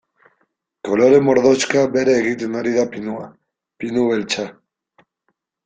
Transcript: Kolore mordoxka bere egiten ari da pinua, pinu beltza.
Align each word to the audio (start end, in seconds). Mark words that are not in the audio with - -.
Kolore 0.87 1.19
mordoxka 1.27 1.83
bere 1.97 2.17
egiten 2.23 2.57
ari 2.63 2.75
da 2.79 2.87
pinua, 2.97 3.29
pinu 3.83 4.09
beltza. 4.09 4.51